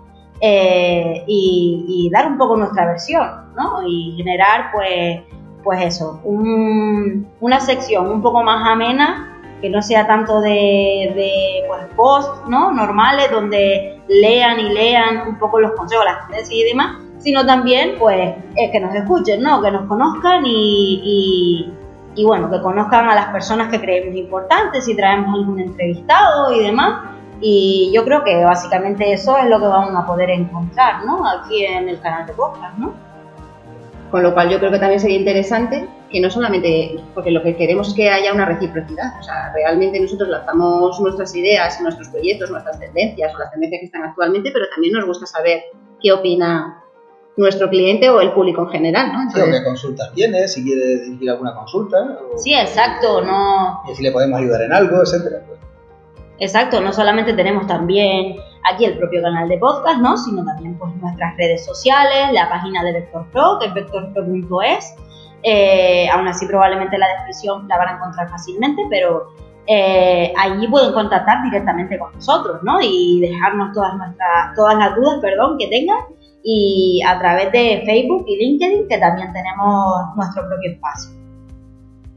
eh, 0.41 1.25
y, 1.27 1.85
y, 1.89 2.11
dar 2.11 2.27
un 2.27 2.39
poco 2.39 2.57
nuestra 2.57 2.87
versión, 2.87 3.55
¿no? 3.57 3.83
Y 3.87 4.15
generar 4.17 4.71
pues 4.73 5.21
pues 5.63 5.83
eso, 5.85 6.21
una 6.25 7.61
sección 7.61 8.09
un 8.09 8.23
poco 8.23 8.43
más 8.43 8.67
amena, 8.67 9.35
que 9.61 9.69
no 9.69 9.83
sea 9.83 10.07
tanto 10.07 10.41
de, 10.41 11.13
de 11.15 11.65
pues, 11.67 11.81
post, 11.97 12.47
¿no? 12.47 12.71
Normales, 12.71 13.31
donde 13.31 14.01
lean 14.09 14.61
y 14.61 14.71
lean 14.71 15.27
un 15.27 15.39
poco 15.39 15.61
los 15.61 15.73
consejos, 15.73 16.05
las 16.05 16.27
tendencias 16.27 16.55
y 16.55 16.65
demás, 16.65 16.99
sino 17.19 17.45
también, 17.45 17.97
pues, 17.99 18.35
que 18.55 18.81
nos 18.81 18.95
escuchen, 18.95 19.43
¿no? 19.43 19.61
Que 19.61 19.71
nos 19.71 19.87
conozcan 19.87 20.45
y, 20.47 21.73
y, 22.15 22.25
bueno, 22.25 22.51
que 22.51 22.61
conozcan 22.61 23.09
a 23.09 23.15
las 23.15 23.27
personas 23.27 23.69
que 23.69 23.81
creemos 23.81 24.17
importantes, 24.17 24.85
si 24.85 24.97
traemos 24.97 25.35
algún 25.35 25.61
entrevistado 25.61 26.53
y 26.53 26.61
demás. 26.61 27.05
Y 27.41 27.93
yo 27.95 28.05
creo 28.05 28.25
que 28.25 28.45
básicamente 28.45 29.13
eso 29.13 29.37
es 29.39 29.47
lo 29.49 29.61
que 29.61 29.67
vamos 29.67 29.95
a 29.95 30.07
poder 30.07 30.31
encontrar, 30.31 31.05
¿no? 31.05 31.25
Aquí 31.29 31.65
en 31.65 31.89
el 31.89 32.01
canal 32.01 32.27
de 32.27 32.33
podcast, 32.33 32.77
¿no? 32.79 33.08
Con 34.11 34.23
lo 34.23 34.33
cual 34.33 34.49
yo 34.49 34.59
creo 34.59 34.71
que 34.71 34.79
también 34.79 35.01
sería 35.01 35.19
interesante 35.19 35.87
que 36.11 36.21
no 36.21 36.31
solamente, 36.31 36.99
porque 37.15 37.31
lo 37.31 37.43
que 37.43 37.57
queremos 37.57 37.89
es 37.89 37.95
que 37.95 38.09
haya 38.09 38.33
una 38.33 38.47
reciprocidad, 38.47 39.19
o 39.21 39.23
sea, 39.23 39.53
realmente 39.53 40.01
nosotros 40.01 40.31
lanzamos 40.31 40.99
nuestras 41.01 41.35
ideas, 41.35 41.79
nuestros 41.83 42.09
proyectos, 42.09 42.51
nuestras 42.51 42.81
tendencias 42.81 43.35
o 43.35 43.39
las 43.39 43.51
tendencias 43.51 43.81
que 43.81 43.87
están 43.87 44.05
actualmente, 44.05 44.51
pero 44.51 44.65
también 44.71 44.95
nos 44.95 45.05
gusta 45.05 45.27
saber 45.27 45.65
qué 46.01 46.13
opina 46.13 46.83
nuestro 47.37 47.69
cliente 47.69 48.09
o 48.09 48.21
el 48.21 48.33
público 48.33 48.63
en 48.63 48.69
general, 48.69 49.13
¿no? 49.13 49.31
qué 49.33 49.63
consultas 49.63 50.13
tiene, 50.13 50.49
si 50.49 50.65
quiere 50.65 51.01
dirigir 51.01 51.31
alguna 51.31 51.55
consulta. 51.55 52.19
Sí, 52.37 52.55
exacto, 52.55 53.21
no... 53.21 53.83
Y 53.91 53.95
si 53.95 54.03
le 54.03 54.11
podemos 54.11 54.41
ayudar 54.41 54.63
en 54.63 54.73
algo, 54.73 55.03
etcétera. 55.03 55.45
Pues. 55.47 55.59
Exacto, 56.41 56.81
no 56.81 56.93
solamente 56.93 57.35
tenemos 57.35 57.67
también 57.67 58.37
aquí 58.73 58.85
el 58.85 58.99
propio 58.99 59.23
canal 59.23 59.49
de 59.49 59.59
podcast, 59.59 60.01
¿no? 60.01 60.17
Sino 60.17 60.45
también 60.45 60.79
pues 60.79 60.95
nuestras 60.97 61.37
redes 61.37 61.65
sociales, 61.65 62.33
la 62.33 62.49
página 62.49 62.83
de 62.85 62.93
Vector 62.93 63.27
Pro, 63.31 63.59
que 63.61 63.67
es 63.67 63.75
vectorpro.es. 63.75 64.95
Eh, 65.43 66.09
aún 66.11 66.27
así 66.27 66.47
probablemente 66.47 66.99
la 66.99 67.07
descripción 67.09 67.69
la 67.69 67.79
van 67.79 67.89
a 67.89 67.93
encontrar 67.97 68.29
fácilmente, 68.29 68.83
pero 68.91 69.29
eh, 69.67 70.33
allí 70.37 70.67
pueden 70.67 70.93
contactar 70.93 71.43
directamente 71.45 71.99
con 71.99 72.13
nosotros, 72.15 72.63
¿no? 72.63 72.79
Y 72.81 73.21
dejarnos 73.21 73.73
todas 73.73 73.95
nuestras, 73.97 74.55
todas 74.57 74.77
las 74.77 74.97
dudas, 74.97 75.19
perdón, 75.21 75.57
que 75.59 75.69
tengan 75.69 75.99
y 76.43 77.03
a 77.07 77.19
través 77.19 77.53
de 77.53 77.83
Facebook 77.85 78.25
y 78.27 78.37
LinkedIn, 78.37 78.89
que 78.89 78.99
también 78.99 79.33
tenemos 79.33 80.17
nuestro 80.17 80.47
propio 80.49 80.73
espacio. 80.73 81.11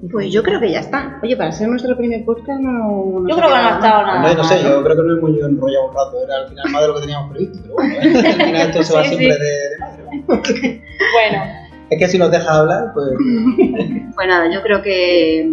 Pues 0.09 0.31
yo 0.31 0.41
creo 0.41 0.59
que 0.59 0.71
ya 0.71 0.79
está. 0.79 1.19
Oye, 1.21 1.35
para 1.37 1.51
ser 1.51 1.67
nuestro 1.67 1.95
primer 1.95 2.25
podcast 2.25 2.59
no... 2.59 3.19
no 3.21 3.29
Yo 3.29 3.35
creo 3.35 3.49
que 3.49 3.55
no 3.55 3.61
ha 3.61 3.69
estado 3.75 4.01
nada. 4.03 4.21
No, 4.29 4.33
no 4.35 4.43
sé, 4.43 4.63
yo 4.63 4.83
creo 4.83 4.95
que 4.95 5.03
no 5.03 5.17
hemos 5.17 5.29
enrollado 5.39 5.89
un 5.89 5.95
rato, 5.95 6.23
era 6.23 6.35
al 6.37 6.47
final 6.49 6.71
más 6.71 6.81
de 6.81 6.87
lo 6.87 6.93
que 6.95 7.01
teníamos 7.01 7.29
previsto, 7.31 7.59
pero 7.61 7.73
bueno, 7.75 7.93
al 8.01 8.33
final 8.33 8.55
esto 8.69 8.83
se 8.83 8.93
va 8.95 9.03
Sí, 9.03 9.09
siempre 9.15 9.33
sí. 9.33 9.39
de, 9.43 9.69
de 9.69 9.77
madre. 9.79 10.81
Bueno, 11.13 11.43
Es 11.91 11.99
que 11.99 12.07
si 12.07 12.17
nos 12.17 12.31
dejas 12.31 12.49
hablar, 12.49 12.91
pues 12.93 13.09
Pues 14.15 14.27
nada, 14.27 14.51
yo 14.51 14.61
creo 14.63 14.81
que, 14.81 15.51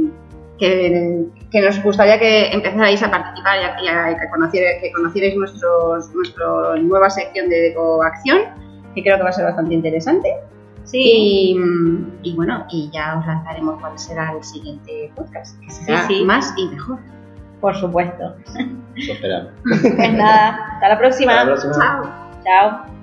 que, 0.59 1.25
que 1.51 1.61
nos 1.61 1.83
gustaría 1.83 2.19
que 2.19 2.51
empezarais 2.51 3.03
a 3.03 3.11
participar 3.11 3.59
y, 3.61 3.65
a, 3.65 3.83
y 3.83 3.89
a- 3.89 4.17
que, 4.19 4.27
conocier- 4.31 4.81
que 4.81 4.91
conocierais 4.93 5.37
nuestros, 5.37 6.11
nuestra 6.15 6.47
nueva 6.81 7.11
sección 7.11 7.49
de 7.51 7.69
Ecoacción, 7.69 8.39
que 8.95 9.03
creo 9.03 9.17
que 9.19 9.23
va 9.25 9.29
a 9.29 9.33
ser 9.33 9.45
bastante 9.45 9.75
interesante. 9.75 10.33
Sí. 10.91 11.57
Y, 12.23 12.31
y 12.31 12.35
bueno, 12.37 12.65
y 12.71 12.91
ya 12.93 13.19
os 13.19 13.27
lanzaremos 13.27 13.81
cuál 13.81 13.99
será 13.99 14.33
el 14.33 14.43
siguiente 14.43 15.13
podcast, 15.17 15.59
que 15.61 15.71
será 15.71 16.07
Sí, 16.07 16.17
sí. 16.19 16.25
más 16.25 16.53
y 16.57 16.67
mejor. 16.69 16.99
Por 17.61 17.75
supuesto. 17.77 18.37
eso 18.97 19.13
esperamos. 19.13 19.53
Pues 19.65 20.13
nada, 20.15 20.69
hasta 20.75 20.89
la 20.89 20.99
próxima. 20.99 21.33
Hasta 21.33 21.45
la 21.45 21.51
próxima. 21.57 21.75
Chao. 21.75 22.03
Chao. 22.45 22.98